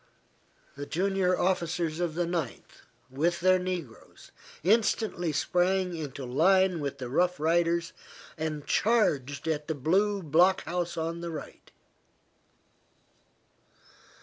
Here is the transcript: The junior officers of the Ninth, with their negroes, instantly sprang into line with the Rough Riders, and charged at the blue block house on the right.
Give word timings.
The 0.75 0.87
junior 0.87 1.37
officers 1.37 1.99
of 1.99 2.15
the 2.15 2.25
Ninth, 2.25 2.81
with 3.11 3.39
their 3.39 3.59
negroes, 3.59 4.31
instantly 4.63 5.31
sprang 5.31 5.95
into 5.95 6.25
line 6.25 6.79
with 6.79 6.97
the 6.97 7.07
Rough 7.07 7.39
Riders, 7.39 7.93
and 8.35 8.65
charged 8.65 9.47
at 9.47 9.67
the 9.67 9.75
blue 9.75 10.23
block 10.23 10.63
house 10.63 10.97
on 10.97 11.21
the 11.21 11.29
right. 11.29 11.69